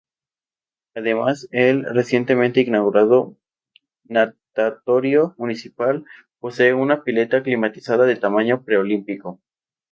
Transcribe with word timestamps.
Además 0.95 1.47
del 1.51 1.85
recientemente 1.93 2.61
inaugurado 2.61 3.37
Natatorio 4.05 5.35
Municipal 5.37 6.05
posee 6.39 6.73
una 6.73 7.03
pileta 7.03 7.43
climatizada 7.43 8.07
de 8.07 8.15
tamaño 8.15 8.63
preolímpico. 8.63 9.39